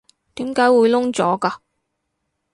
[0.33, 1.57] 點解會燶咗㗎？